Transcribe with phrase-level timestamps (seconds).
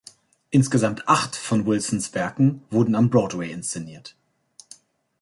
[0.49, 4.15] Insgesamt acht von Wilsons Werken wurden am Broadway inszeniert.